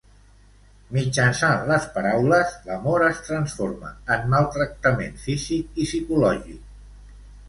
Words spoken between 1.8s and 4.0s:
paraules, l'amor es transforma